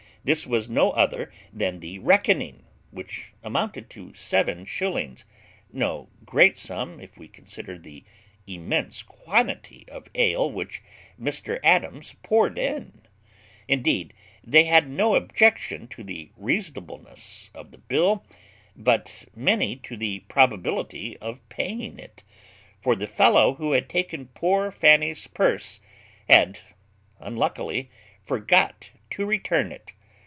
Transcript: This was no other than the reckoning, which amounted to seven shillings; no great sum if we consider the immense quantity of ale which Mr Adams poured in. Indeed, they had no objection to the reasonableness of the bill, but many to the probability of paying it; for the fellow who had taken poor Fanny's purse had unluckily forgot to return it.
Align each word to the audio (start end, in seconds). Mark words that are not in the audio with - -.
This 0.23 0.45
was 0.45 0.69
no 0.69 0.91
other 0.91 1.31
than 1.51 1.79
the 1.79 1.97
reckoning, 1.97 2.63
which 2.91 3.33
amounted 3.41 3.89
to 3.89 4.13
seven 4.13 4.65
shillings; 4.65 5.25
no 5.73 6.09
great 6.25 6.59
sum 6.59 6.99
if 6.99 7.17
we 7.17 7.27
consider 7.27 7.79
the 7.79 8.03
immense 8.45 9.01
quantity 9.01 9.83
of 9.89 10.11
ale 10.13 10.47
which 10.51 10.83
Mr 11.19 11.59
Adams 11.63 12.13
poured 12.21 12.59
in. 12.59 13.01
Indeed, 13.67 14.13
they 14.43 14.65
had 14.65 14.87
no 14.87 15.15
objection 15.15 15.87
to 15.87 16.03
the 16.03 16.29
reasonableness 16.37 17.49
of 17.55 17.71
the 17.71 17.79
bill, 17.79 18.23
but 18.75 19.25
many 19.35 19.75
to 19.77 19.97
the 19.97 20.19
probability 20.27 21.17
of 21.17 21.39
paying 21.49 21.97
it; 21.97 22.23
for 22.79 22.95
the 22.95 23.07
fellow 23.07 23.55
who 23.55 23.71
had 23.71 23.89
taken 23.89 24.27
poor 24.27 24.69
Fanny's 24.71 25.25
purse 25.25 25.79
had 26.29 26.59
unluckily 27.19 27.89
forgot 28.23 28.91
to 29.09 29.25
return 29.25 29.71
it. 29.71 29.93